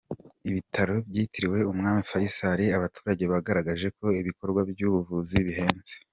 Ibitaro 0.49 0.95
byitiriwe 1.07 1.59
umwami 1.71 2.01
fayisari 2.09 2.65
Abaturage 2.77 3.23
bagaragaje 3.33 3.87
ko 3.97 4.05
ibikorwa 4.21 4.59
by’ubuvuzi 4.69 5.37
bihenze 5.47 5.93